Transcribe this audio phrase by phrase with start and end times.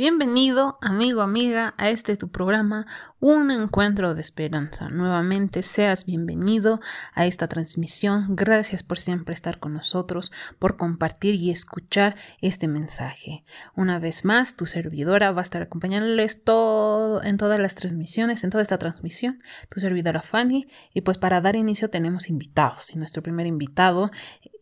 [0.00, 2.86] Bienvenido, amigo, amiga, a este tu programa,
[3.20, 4.88] Un Encuentro de Esperanza.
[4.88, 6.80] Nuevamente seas bienvenido
[7.12, 8.34] a esta transmisión.
[8.34, 13.44] Gracias por siempre estar con nosotros, por compartir y escuchar este mensaje.
[13.76, 18.48] Una vez más, tu servidora va a estar acompañándoles todo, en todas las transmisiones, en
[18.48, 20.66] toda esta transmisión, tu servidora Fanny.
[20.94, 22.90] Y pues para dar inicio tenemos invitados.
[22.94, 24.10] Y nuestro primer invitado,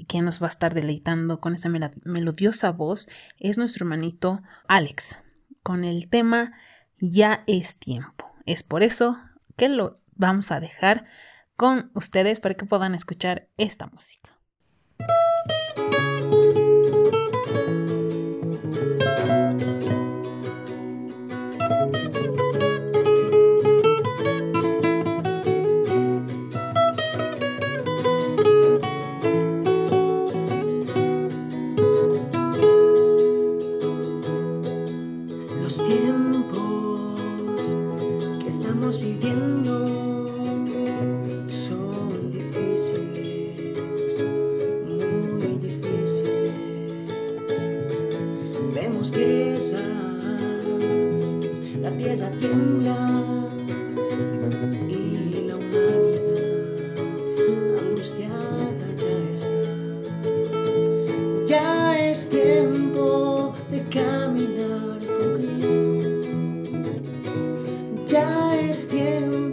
[0.09, 3.09] que nos va a estar deleitando con esta melodiosa voz,
[3.39, 5.23] es nuestro hermanito Alex
[5.69, 6.53] con el tema
[6.97, 8.33] Ya es tiempo.
[8.47, 9.19] Es por eso
[9.59, 11.05] que lo vamos a dejar
[11.57, 14.38] con ustedes para que puedan escuchar esta música.
[68.71, 69.48] es tiempo.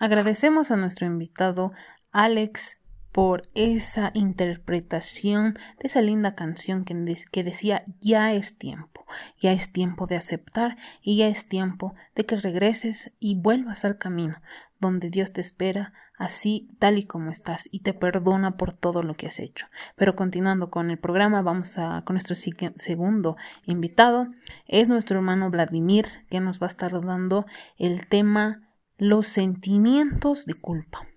[0.00, 1.72] Agradecemos a nuestro invitado
[2.10, 2.78] Alex
[3.12, 9.04] por esa interpretación de esa linda canción que, que, decía ya es tiempo,
[9.38, 13.98] ya es tiempo de aceptar y ya es tiempo de que regreses y vuelvas al
[13.98, 14.40] camino
[14.78, 19.12] donde Dios te espera así tal y como estás y te perdona por todo lo
[19.12, 19.66] que has hecho.
[19.96, 23.36] Pero continuando con el programa, vamos a con nuestro segundo
[23.66, 24.28] invitado,
[24.66, 27.44] es nuestro hermano Vladimir que nos va a estar dando
[27.76, 28.62] el tema
[29.00, 31.08] los sentimientos de culpa.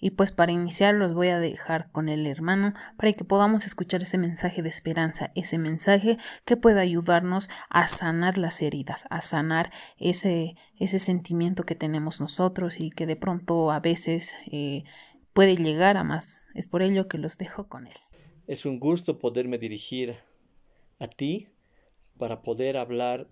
[0.00, 4.02] Y pues para iniciar los voy a dejar con el hermano para que podamos escuchar
[4.02, 9.70] ese mensaje de esperanza, ese mensaje que pueda ayudarnos a sanar las heridas, a sanar
[9.98, 14.84] ese, ese sentimiento que tenemos nosotros y que de pronto a veces eh,
[15.34, 16.46] puede llegar a más.
[16.54, 17.96] Es por ello que los dejo con él.
[18.46, 20.16] Es un gusto poderme dirigir
[20.98, 21.48] a ti
[22.16, 23.28] para poder hablar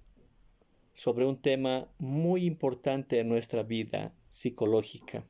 [0.98, 5.24] sobre un tema muy importante en nuestra vida psicológica.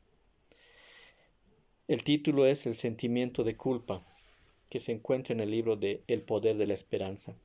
[1.87, 4.03] El título es El sentimiento de culpa.
[4.71, 7.37] que se encuentra en el libro de El poder de la esperanza.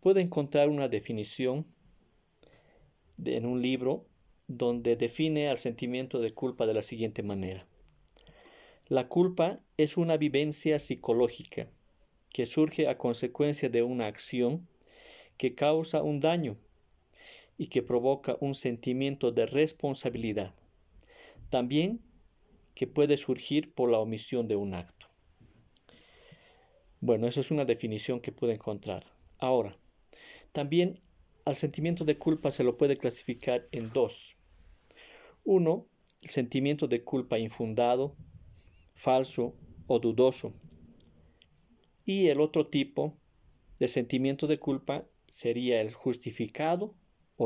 [0.00, 1.66] Puede encontrar una definición
[3.24, 4.04] en un libro
[4.46, 7.66] donde define al sentimiento de culpa de la siguiente manera.
[8.86, 11.68] La culpa es una vivencia psicológica
[12.32, 14.68] que surge a consecuencia de una acción
[15.36, 16.56] que causa un daño
[17.58, 20.54] y que provoca un sentimiento de responsabilidad.
[21.50, 22.00] También
[22.74, 25.06] que puede surgir por la omisión de un acto.
[27.00, 29.04] Bueno, esa es una definición que puede encontrar.
[29.38, 29.76] Ahora,
[30.52, 30.94] también
[31.44, 34.36] al sentimiento de culpa se lo puede clasificar en dos.
[35.44, 35.86] Uno,
[36.22, 38.16] el sentimiento de culpa infundado,
[38.94, 39.56] falso
[39.86, 40.52] o dudoso.
[42.04, 43.16] Y el otro tipo
[43.80, 46.94] de sentimiento de culpa sería el justificado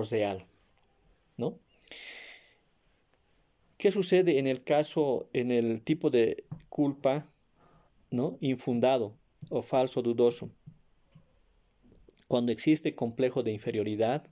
[0.01, 0.47] real.
[1.37, 1.59] ¿No?
[3.77, 7.27] ¿Qué sucede en el caso, en el tipo de culpa,
[8.11, 8.39] ¿no?
[8.41, 9.17] Infundado
[9.51, 10.51] o falso, dudoso.
[12.29, 14.25] Cuando existe complejo de inferioridad,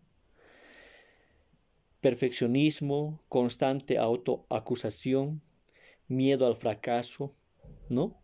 [2.01, 5.43] perfeccionismo, constante autoacusación,
[6.07, 7.35] miedo al fracaso,
[7.89, 8.23] ¿no?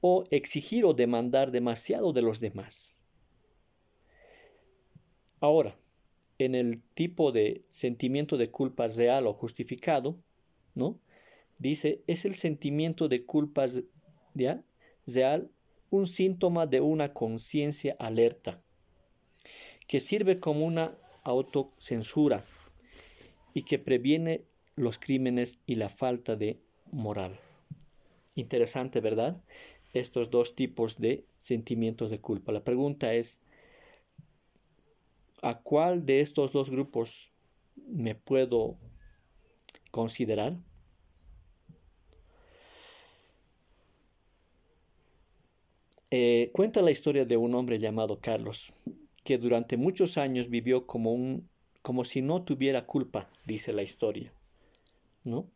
[0.00, 2.98] O exigir o demandar demasiado de los demás.
[5.40, 5.74] Ahora,
[6.44, 10.16] en el tipo de sentimiento de culpa real o justificado,
[10.74, 10.98] ¿no?
[11.58, 13.66] Dice, es el sentimiento de culpa
[14.34, 15.50] real
[15.90, 18.62] un síntoma de una conciencia alerta,
[19.86, 22.44] que sirve como una autocensura
[23.52, 24.44] y que previene
[24.76, 26.60] los crímenes y la falta de
[26.92, 27.38] moral.
[28.36, 29.42] Interesante, ¿verdad?
[29.92, 32.52] Estos dos tipos de sentimientos de culpa.
[32.52, 33.42] La pregunta es,
[35.42, 37.32] ¿a cuál de estos dos grupos
[37.76, 38.78] me puedo
[39.90, 40.58] considerar?
[46.10, 48.72] Eh, cuenta la historia de un hombre llamado Carlos,
[49.22, 51.48] que durante muchos años vivió como, un,
[51.82, 54.32] como si no tuviera culpa, dice la historia.
[55.24, 55.48] ¿no?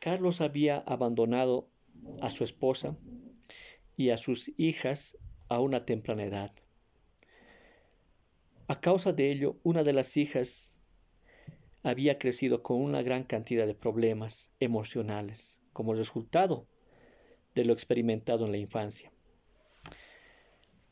[0.00, 1.68] Carlos había abandonado
[2.20, 2.96] a su esposa
[3.96, 5.18] y a sus hijas
[5.48, 6.50] a una temprana edad.
[8.68, 10.74] A causa de ello, una de las hijas
[11.82, 16.66] había crecido con una gran cantidad de problemas emocionales como resultado
[17.54, 19.12] de lo experimentado en la infancia.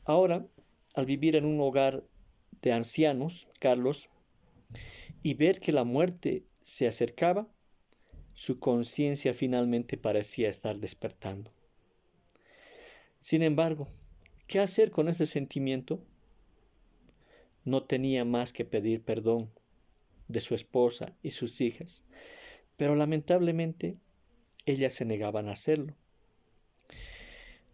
[0.03, 0.45] Ahora,
[0.93, 2.03] al vivir en un hogar
[2.61, 4.09] de ancianos, Carlos,
[5.23, 7.47] y ver que la muerte se acercaba,
[8.33, 11.51] su conciencia finalmente parecía estar despertando.
[13.19, 13.87] Sin embargo,
[14.47, 16.03] ¿qué hacer con ese sentimiento?
[17.63, 19.51] No tenía más que pedir perdón
[20.27, 22.03] de su esposa y sus hijas,
[22.77, 23.97] pero lamentablemente
[24.65, 25.95] ellas se negaban a hacerlo.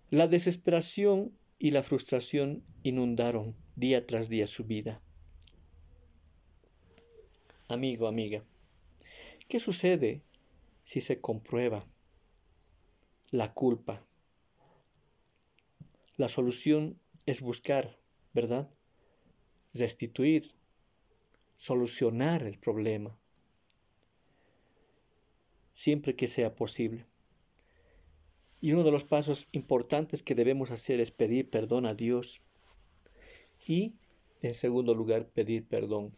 [0.09, 5.01] La desesperación y la frustración inundaron día tras día su vida.
[7.67, 8.43] Amigo, amiga,
[9.49, 10.21] ¿qué sucede
[10.85, 11.85] si se comprueba
[13.31, 14.05] la culpa?
[16.15, 17.99] La solución es buscar,
[18.33, 18.69] ¿verdad?
[19.79, 20.53] Restituir,
[21.57, 23.17] solucionar el problema,
[25.73, 27.05] siempre que sea posible.
[28.61, 32.41] Y uno de los pasos importantes que debemos hacer es pedir perdón a Dios
[33.67, 33.95] y,
[34.41, 36.15] en segundo lugar, pedir perdón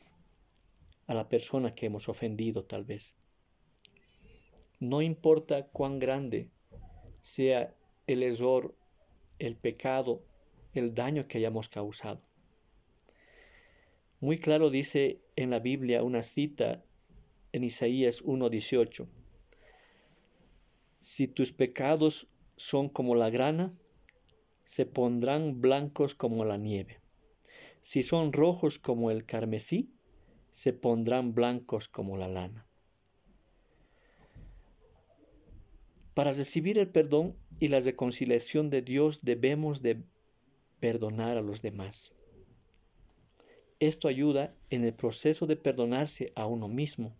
[1.07, 3.15] a la persona que hemos ofendido tal vez.
[4.79, 6.49] No importa cuán grande
[7.21, 7.75] sea
[8.07, 8.75] el error,
[9.39, 10.23] el pecado,
[10.73, 12.21] el daño que hayamos causado.
[14.19, 16.83] Muy claro dice en la Biblia una cita
[17.51, 19.07] en Isaías 1.18
[21.01, 23.73] si tus pecados son como la grana,
[24.65, 26.99] se pondrán blancos como la nieve.
[27.81, 29.89] Si son rojos como el carmesí,
[30.51, 32.67] se pondrán blancos como la lana.
[36.13, 40.03] Para recibir el perdón y la reconciliación de Dios debemos de
[40.79, 42.13] perdonar a los demás.
[43.79, 47.13] Esto ayuda en el proceso de perdonarse a uno mismo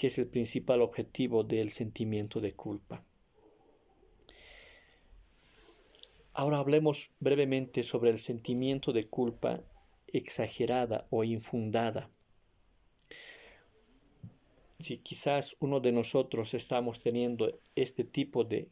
[0.00, 3.04] que es el principal objetivo del sentimiento de culpa.
[6.32, 9.60] Ahora hablemos brevemente sobre el sentimiento de culpa
[10.06, 12.08] exagerada o infundada.
[14.78, 18.70] Si quizás uno de nosotros estamos teniendo este tipo de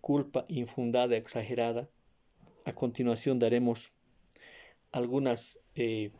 [0.00, 1.88] culpa infundada, exagerada,
[2.66, 3.90] a continuación daremos
[4.94, 6.10] algunas eh,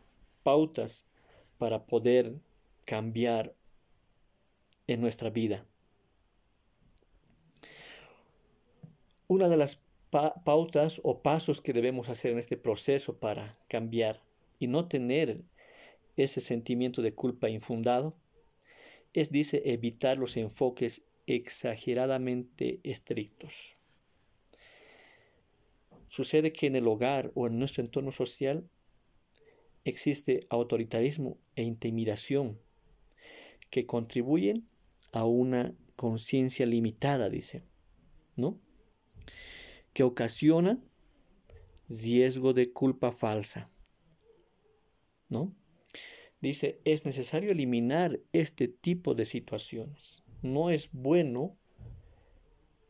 [0.43, 1.07] pautas
[1.57, 2.35] para poder
[2.85, 3.55] cambiar
[4.87, 5.65] en nuestra vida.
[9.27, 9.81] una de las
[10.43, 14.21] pautas o pasos que debemos hacer en este proceso para cambiar
[14.59, 15.41] y no tener
[16.15, 18.15] ese sentimiento de culpa infundado
[19.13, 23.77] es, dice, evitar los enfoques exageradamente estrictos.
[26.07, 28.69] Sucede que en el hogar o en nuestro entorno social
[29.83, 32.59] existe autoritarismo e intimidación
[33.69, 34.67] que contribuyen
[35.11, 37.63] a una conciencia limitada, dice,
[38.35, 38.59] ¿no?
[39.93, 40.79] Que ocasiona
[41.87, 43.69] riesgo de culpa falsa,
[45.29, 45.53] ¿no?
[46.41, 50.23] Dice, es necesario eliminar este tipo de situaciones.
[50.41, 51.57] No es bueno,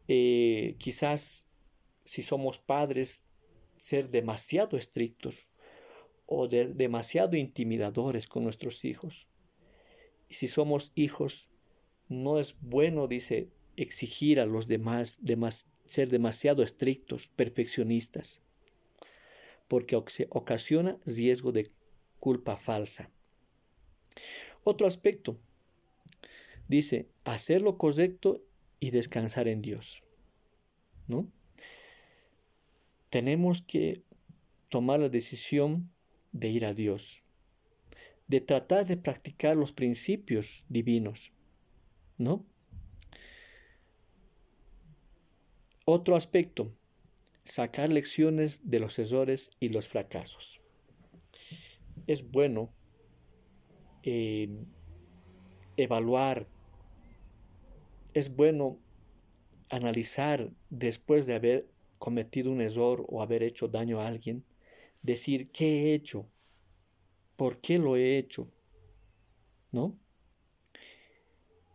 [0.07, 1.49] eh, quizás
[2.05, 3.27] si somos padres,
[3.75, 5.49] ser demasiado estrictos
[6.25, 9.27] o demasiado intimidadores con nuestros hijos.
[10.29, 11.49] Y si somos hijos,
[12.07, 15.19] no es bueno, dice, exigir a los demás
[15.85, 18.41] ser demasiado estrictos, perfeccionistas,
[19.67, 21.69] porque ocasiona riesgo de
[22.19, 23.11] culpa falsa.
[24.63, 25.37] Otro aspecto,
[26.67, 28.41] dice, hacer lo correcto
[28.79, 30.03] y descansar en Dios.
[31.07, 31.31] ¿No?
[33.15, 34.03] Tenemos que
[34.67, 35.89] tomar la decisión
[36.33, 37.23] de ir a Dios,
[38.27, 41.31] de tratar de practicar los principios divinos,
[42.17, 42.45] ¿no?
[45.85, 46.75] Otro aspecto,
[47.45, 50.59] sacar lecciones de los errores y los fracasos.
[52.07, 52.75] Es bueno
[54.03, 54.49] eh,
[55.77, 56.49] evaluar,
[58.13, 58.77] es bueno
[59.69, 64.43] analizar después de haber cometido un error o haber hecho daño a alguien,
[65.01, 66.27] decir qué he hecho,
[67.35, 68.47] por qué lo he hecho,
[69.71, 69.97] ¿no?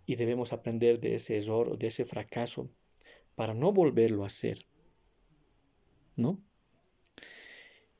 [0.06, 2.68] Y debemos aprender de ese error o de ese fracaso
[3.34, 4.66] para no volverlo a hacer,
[6.16, 6.42] ¿no?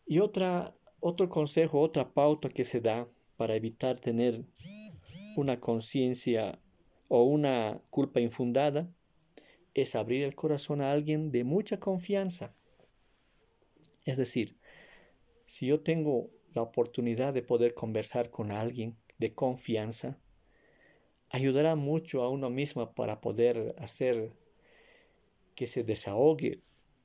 [0.07, 4.45] Y otra, otro consejo, otra pauta que se da para evitar tener
[5.37, 6.61] una conciencia
[7.09, 8.93] o una culpa infundada
[9.80, 12.54] es abrir el corazón a alguien de mucha confianza.
[14.04, 14.56] Es decir,
[15.46, 20.18] si yo tengo la oportunidad de poder conversar con alguien de confianza,
[21.28, 24.32] ayudará mucho a uno mismo para poder hacer
[25.54, 26.62] que se desahogue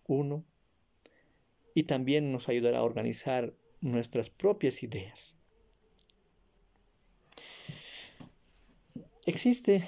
[0.07, 0.45] uno
[1.73, 5.35] y también nos ayudará a organizar nuestras propias ideas.
[9.25, 9.83] Existe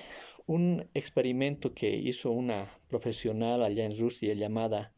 [0.48, 4.94] un experimento que hizo una profesional allá en Rusia llamada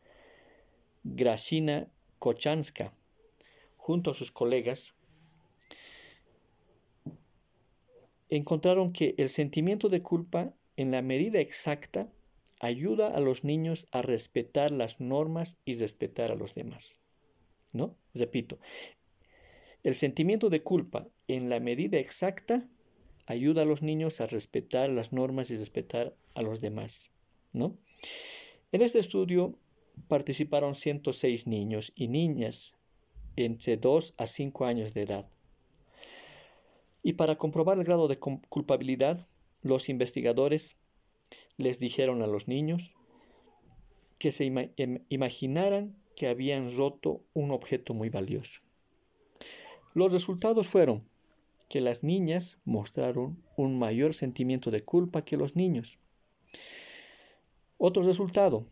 [1.03, 1.87] Grashina
[2.19, 2.93] Kochanska
[3.75, 4.93] junto a sus colegas,
[8.29, 12.11] encontraron que el sentimiento de culpa en la medida exacta
[12.59, 16.99] ayuda a los niños a respetar las normas y respetar a los demás.
[17.73, 17.95] ¿No?
[18.13, 18.59] Repito,
[19.83, 22.67] el sentimiento de culpa en la medida exacta
[23.29, 27.11] ayuda a los niños a respetar las normas y respetar a los demás.
[27.53, 27.77] ¿No?
[28.71, 29.55] En este estudio
[30.07, 32.75] participaron 106 niños y niñas
[33.35, 35.29] entre 2 a 5 años de edad.
[37.03, 39.27] Y para comprobar el grado de culpabilidad,
[39.61, 40.75] los investigadores
[41.57, 42.95] les dijeron a los niños
[44.17, 44.45] que se
[44.77, 48.61] em, imaginaran que habían roto un objeto muy valioso.
[49.93, 51.08] Los resultados fueron
[51.69, 55.99] que las niñas mostraron un mayor sentimiento de culpa que los niños.
[57.77, 58.65] Otro resultado,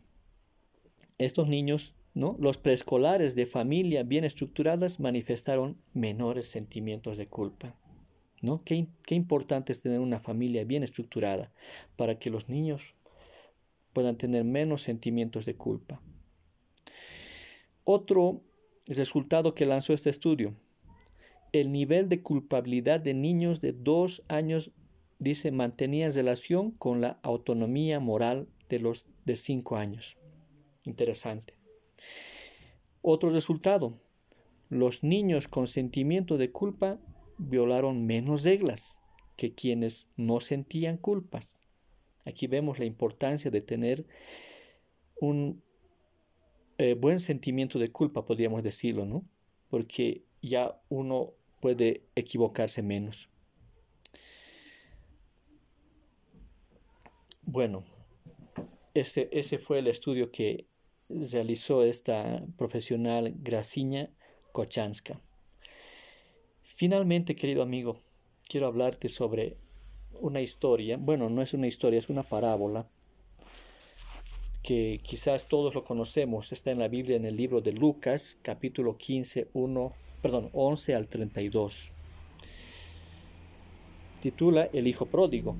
[1.18, 1.96] estos niños
[2.39, 7.75] los preescolares de familia bien estructuradas manifestaron menores sentimientos de culpa.
[8.42, 8.63] ¿no?
[8.63, 11.51] Qué, qué importante es tener una familia bien estructurada
[11.96, 12.96] para que los niños
[13.94, 16.01] puedan tener menos sentimientos de culpa.
[17.84, 18.42] Otro
[18.88, 20.56] resultado que lanzó este estudio,
[21.51, 24.72] el nivel de culpabilidad de niños de dos años,
[25.20, 30.18] dice, mantenía relación con la autonomía moral de los de cinco años.
[30.86, 31.54] Interesante.
[33.01, 34.00] Otro resultado,
[34.70, 37.00] los niños con sentimiento de culpa
[37.38, 39.00] violaron menos reglas
[39.36, 41.63] que quienes no sentían culpas.
[42.25, 44.06] Aquí vemos la importancia de tener
[45.22, 45.62] un
[46.77, 49.24] eh, buen sentimiento de culpa, podríamos decirlo, ¿no?
[49.70, 53.29] Porque ya uno puede equivocarse menos.
[57.44, 57.86] Bueno,
[58.94, 60.67] ese, ese fue el estudio que
[61.10, 64.10] realizó esta profesional Graciña
[64.51, 65.22] Kochanska.
[66.63, 68.01] Finalmente, querido amigo,
[68.48, 69.58] quiero hablarte sobre
[70.20, 72.89] una historia, bueno, no es una historia, es una parábola
[74.67, 78.97] que quizás todos lo conocemos, está en la Biblia en el libro de Lucas, capítulo
[78.97, 81.89] 15, 1, perdón, 11 al 32.
[84.19, 85.55] Titula El Hijo Pródigo.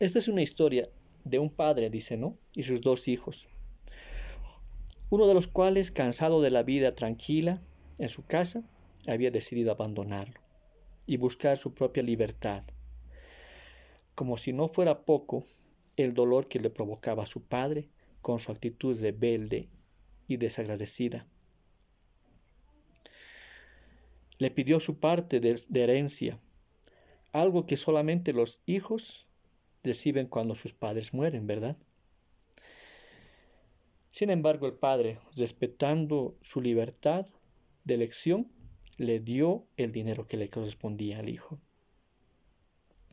[0.00, 0.88] Esta es una historia
[1.22, 2.36] de un padre, dice, ¿no?
[2.54, 3.46] Y sus dos hijos.
[5.10, 7.62] Uno de los cuales, cansado de la vida tranquila
[8.00, 8.64] en su casa,
[9.06, 10.40] había decidido abandonarlo
[11.06, 12.64] y buscar su propia libertad.
[14.16, 15.44] Como si no fuera poco,
[15.96, 17.88] el dolor que le provocaba a su padre
[18.20, 19.68] con su actitud rebelde
[20.26, 21.26] y desagradecida.
[24.38, 26.40] Le pidió su parte de, herencia,
[27.32, 29.26] algo que solamente los hijos
[29.82, 31.76] reciben cuando sus padres mueren, ¿verdad?
[34.10, 37.26] Sin embargo, el padre, respetando su libertad
[37.84, 38.50] de elección,
[38.96, 41.60] le dio el dinero que le correspondía al hijo.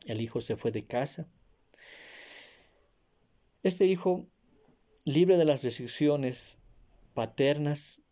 [0.06, 1.28] El hijo se fue de casa
[3.62, 4.26] este hijo,
[5.04, 6.58] libre de las restricciones
[7.14, 8.02] paternas,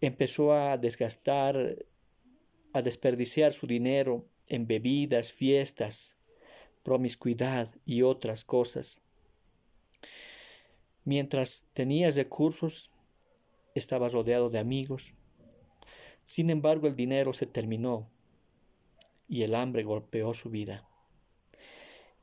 [0.00, 1.84] empezó a desgastar,
[2.72, 6.16] a desperdiciar su dinero en bebidas, fiestas,
[6.82, 9.00] promiscuidad y otras cosas.
[11.04, 12.90] Mientras tenía recursos,
[13.74, 15.12] estaba rodeado de amigos.
[16.24, 18.10] Sin embargo, el dinero se terminó
[19.28, 20.88] y el hambre golpeó su vida.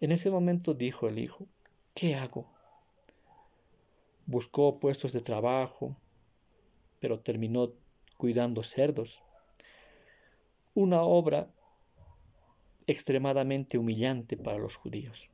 [0.02, 1.48] En ese momento dijo el hijo,
[1.94, 2.48] ¿Qué hago?
[4.26, 5.96] Buscó puestos de trabajo,
[7.00, 7.74] pero terminó
[8.18, 9.22] cuidando cerdos.
[10.74, 11.52] Una obra
[12.88, 15.30] extremadamente humillante para los judíos.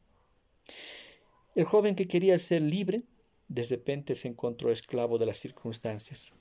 [1.56, 3.04] El joven que quería ser libre,
[3.48, 6.34] de repente se encontró esclavo de las circunstancias.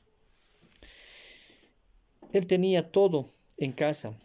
[2.33, 4.19] Él tenía todo en casa.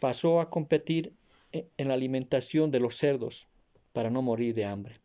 [0.00, 1.12] Pasó a competir
[1.50, 3.48] en la alimentación de los cerdos
[3.94, 4.96] para no morir de hambre.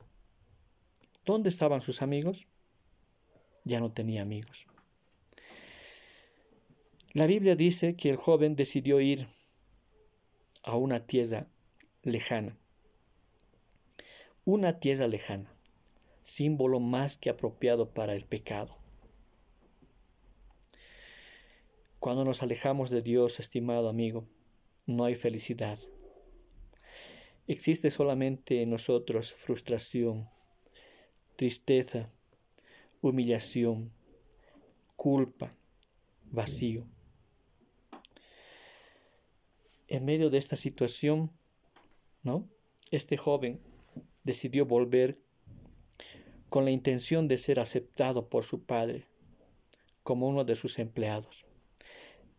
[1.23, 2.47] ¿Dónde estaban sus amigos?
[3.63, 4.65] Ya no tenía amigos.
[7.13, 9.27] La Biblia dice que el joven decidió ir
[10.63, 11.45] a una tierra
[12.01, 12.57] lejana.
[14.43, 15.53] Una tierra lejana,
[16.23, 18.75] símbolo más que apropiado para el pecado.
[21.99, 24.25] Cuando nos alejamos de Dios, estimado amigo,
[24.87, 25.77] no hay felicidad,
[27.49, 30.29] Existe solamente en nosotros frustración,
[31.35, 32.11] tristeza,
[33.01, 33.91] humillación,
[34.95, 35.49] culpa,
[36.25, 36.85] vacío.
[39.87, 41.31] En medio de esta situación,
[42.21, 42.47] ¿no?
[42.91, 43.59] Este joven
[44.23, 45.17] decidió volver
[46.49, 49.07] con la intención de ser aceptado por su padre
[50.03, 51.47] como uno de sus empleados.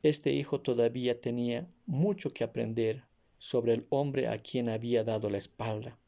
[0.04, 3.09] Este hijo todavía tenía mucho que aprender
[3.40, 5.98] sobre el hombre a quien había dado la espalda.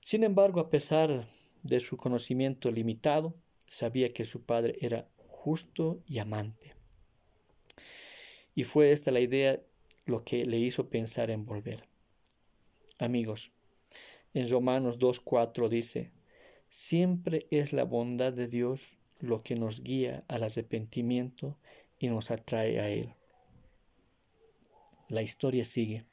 [0.00, 1.26] Sin embargo, a pesar
[1.62, 3.34] de su conocimiento limitado,
[3.66, 6.70] sabía que su padre era justo y amante.
[8.54, 9.60] Y fue esta la idea
[10.06, 11.82] lo que le hizo pensar en volver.
[12.98, 13.50] Amigos,
[14.32, 16.12] en Romanos 2.4 dice,
[16.68, 21.58] siempre es la bondad de Dios lo que nos guía al arrepentimiento
[21.98, 23.14] y nos atrae a Él.
[25.14, 26.04] La historia sigue.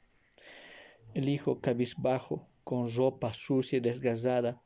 [1.12, 4.62] El hijo cabizbajo, con ropa sucia y desgastada,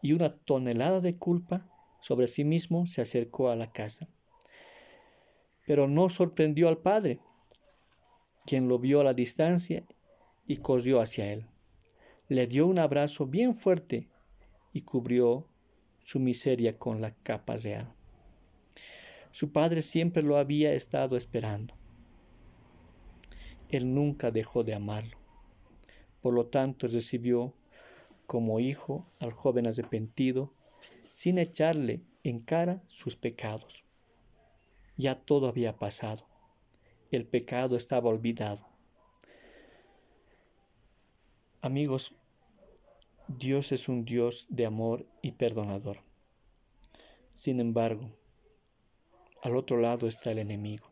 [0.00, 1.68] y una tonelada de culpa
[2.00, 4.08] sobre sí mismo, se acercó a la casa.
[5.66, 7.18] Pero no sorprendió al padre,
[8.46, 9.84] quien lo vio a la distancia
[10.46, 11.44] y corrió hacia él.
[12.28, 14.08] Le dio un abrazo bien fuerte
[14.72, 15.48] y cubrió
[16.02, 17.92] su miseria con la capa real.
[19.32, 21.75] Su padre siempre lo había estado esperando.
[23.70, 25.16] Él nunca dejó de amarlo.
[26.20, 27.54] Por lo tanto, recibió
[28.26, 30.52] como hijo al joven arrepentido
[31.12, 33.84] sin echarle en cara sus pecados.
[34.96, 36.26] Ya todo había pasado.
[37.10, 38.66] El pecado estaba olvidado.
[41.60, 42.14] Amigos,
[43.28, 45.98] Dios es un Dios de amor y perdonador.
[47.34, 48.10] Sin embargo,
[49.42, 50.86] al otro lado está el enemigo,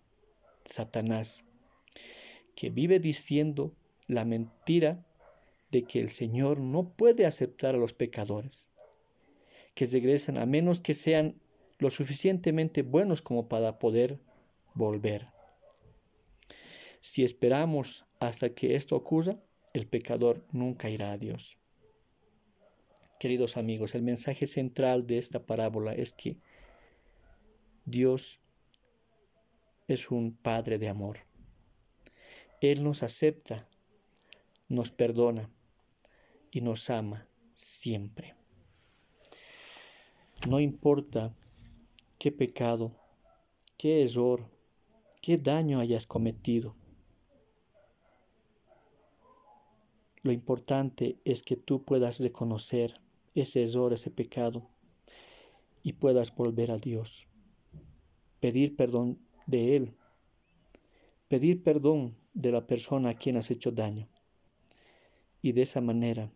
[0.64, 1.44] Satanás,
[2.54, 3.74] que vive diciendo
[4.06, 5.04] la mentira
[5.70, 8.70] de que el Señor no puede aceptar a los pecadores,
[9.74, 11.40] que regresan a menos que sean
[11.78, 14.20] lo suficientemente buenos como para poder
[14.74, 15.26] volver.
[17.00, 19.36] Si esperamos hasta que esto ocurra,
[19.72, 21.58] el pecador nunca irá a Dios.
[23.18, 26.38] Queridos amigos, el mensaje central de esta parábola es que
[27.84, 28.40] Dios
[29.88, 31.18] es un Padre de amor.
[32.60, 33.68] Él nos acepta,
[34.68, 35.50] nos perdona,
[36.54, 38.36] y nos ama siempre.
[40.48, 41.34] No importa
[42.16, 42.92] qué pecado,
[43.76, 44.48] qué error,
[45.20, 46.76] qué daño hayas cometido.
[50.22, 52.94] Lo importante es que tú puedas reconocer
[53.34, 54.70] ese error, ese pecado,
[55.82, 57.26] y puedas volver a Dios.
[58.38, 59.96] Pedir perdón de Él.
[61.26, 64.08] Pedir perdón de la persona a quien has hecho daño.
[65.40, 66.30] Y de esa manera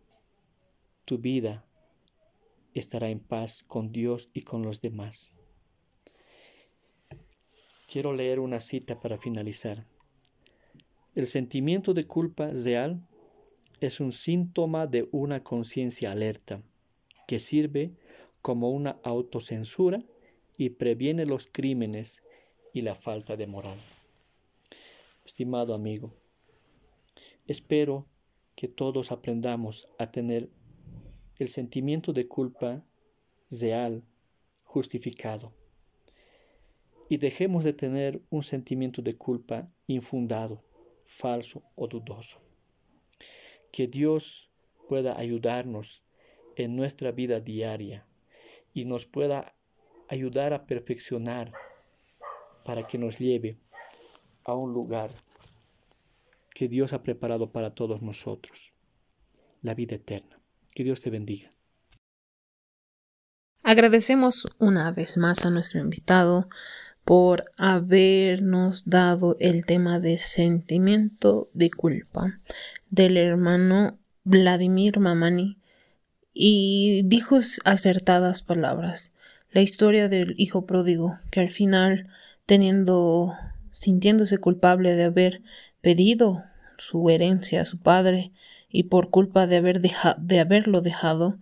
[1.05, 1.65] tu vida
[2.73, 5.35] estará en paz con Dios y con los demás.
[7.91, 9.85] Quiero leer una cita para finalizar.
[11.15, 13.01] El sentimiento de culpa real
[13.81, 16.61] es un síntoma de una conciencia alerta
[17.27, 17.91] que sirve
[18.41, 20.03] como una autocensura
[20.57, 22.23] y previene los crímenes
[22.73, 23.77] y la falta de moral.
[25.29, 26.11] Estimado amigo,
[27.45, 28.07] espero
[28.55, 30.49] que todos aprendamos a tener
[31.37, 32.83] el sentimiento de culpa
[33.51, 34.03] real,
[34.63, 35.53] justificado,
[37.09, 40.63] y dejemos de tener un sentimiento de culpa infundado,
[41.05, 42.41] falso o dudoso.
[43.71, 44.49] Que Dios
[44.87, 46.01] pueda ayudarnos
[46.55, 48.03] en nuestra vida diaria
[48.73, 49.53] y nos pueda
[50.07, 51.53] ayudar a perfeccionar
[52.65, 53.59] para que nos lleve
[54.49, 55.09] a un lugar
[56.53, 58.73] que Dios ha preparado para todos nosotros,
[59.61, 60.39] la vida eterna.
[60.73, 61.49] Que Dios te bendiga.
[63.63, 66.49] Agradecemos una vez más a nuestro invitado
[67.05, 72.39] por habernos dado el tema de sentimiento de culpa
[72.89, 75.57] del hermano Vladimir Mamani
[76.33, 79.13] y dijo acertadas palabras.
[79.51, 82.07] La historia del hijo pródigo que al final
[82.45, 83.35] teniendo
[83.71, 85.41] sintiéndose culpable de haber
[85.81, 86.43] pedido
[86.77, 88.31] su herencia a su padre
[88.69, 91.37] y por culpa de, haber de haberlo dejado,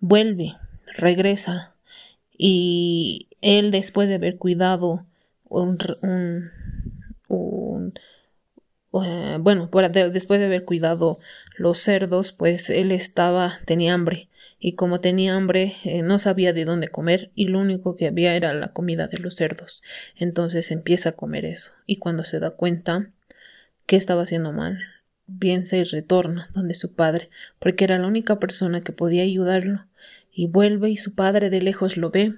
[0.00, 0.54] vuelve,
[0.96, 1.74] regresa
[2.36, 5.04] y él después de haber cuidado
[5.48, 6.50] un, un,
[8.92, 9.68] eh, bueno,
[10.12, 11.18] después de haber cuidado
[11.56, 16.64] los cerdos, pues él estaba, tenía hambre y como tenía hambre eh, no sabía de
[16.64, 19.82] dónde comer y lo único que había era la comida de los cerdos.
[20.16, 23.10] Entonces empieza a comer eso y cuando se da cuenta
[23.86, 24.78] que estaba haciendo mal,
[25.38, 29.86] piensa y retorna donde su padre, porque era la única persona que podía ayudarlo,
[30.32, 32.36] y vuelve y su padre de lejos lo ve,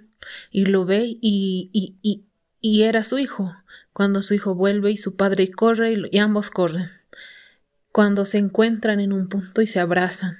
[0.50, 2.24] y lo ve y, y, y,
[2.60, 3.54] y era su hijo.
[3.92, 6.90] Cuando su hijo vuelve y su padre corre y, ambos corren.
[7.90, 10.38] Cuando se encuentran en un punto y se abrazan.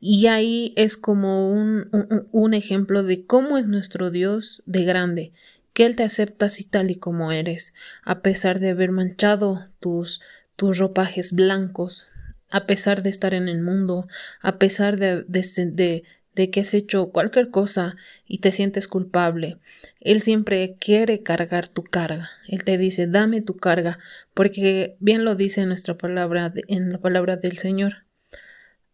[0.00, 1.88] Y ahí es como un,
[2.32, 5.32] un, ejemplo de cómo es nuestro Dios de grande,
[5.72, 10.20] que Él te acepta así tal y como eres, a pesar de haber manchado tus
[10.56, 12.08] tus ropajes blancos,
[12.50, 14.06] a pesar de estar en el mundo,
[14.40, 19.58] a pesar de, de, que has hecho cualquier cosa y te sientes culpable.
[20.00, 22.30] Él siempre quiere cargar tu carga.
[22.48, 23.98] Él te dice, dame tu carga,
[24.34, 28.06] porque bien lo dice en nuestra palabra, en la palabra del Señor.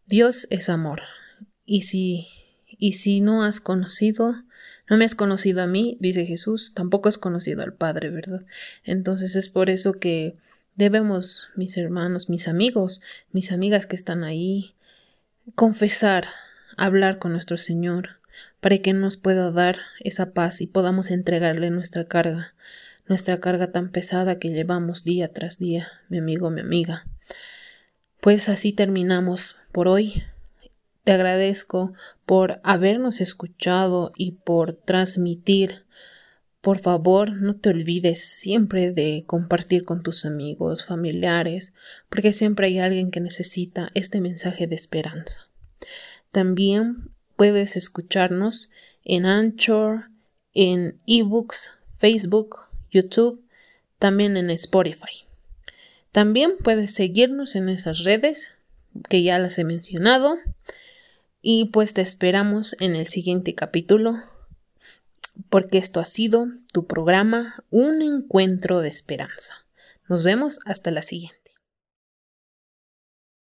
[0.06, 1.02] Dios es amor.
[1.64, 2.26] Y si,
[2.66, 4.34] y si no has conocido,
[4.88, 8.40] no me has conocido a mí, dice Jesús, tampoco has conocido al Padre, ¿verdad?
[8.84, 10.36] Entonces es por eso que
[10.78, 13.00] Debemos, mis hermanos, mis amigos,
[13.32, 14.76] mis amigas que están ahí,
[15.56, 16.28] confesar,
[16.78, 18.20] hablar con nuestro Señor,
[18.60, 22.54] para que nos pueda dar esa paz y podamos entregarle nuestra carga,
[23.06, 27.06] nuestra carga tan pesada que llevamos día tras día, mi amigo, mi amiga.
[28.20, 30.24] Pues así terminamos por hoy.
[31.04, 31.94] Te agradezco
[32.26, 35.84] por habernos escuchado y por transmitir
[36.60, 41.72] por favor, no te olvides siempre de compartir con tus amigos, familiares,
[42.08, 45.47] porque siempre hay alguien que necesita este mensaje de esperanza.
[46.30, 48.70] También puedes escucharnos
[49.04, 50.10] en Anchor,
[50.54, 52.56] en eBooks, Facebook,
[52.90, 53.44] YouTube,
[53.98, 55.26] también en Spotify.
[56.12, 58.52] También puedes seguirnos en esas redes
[59.08, 60.36] que ya las he mencionado.
[61.40, 64.22] Y pues te esperamos en el siguiente capítulo
[65.50, 69.66] porque esto ha sido tu programa Un encuentro de esperanza.
[70.08, 71.37] Nos vemos hasta la siguiente.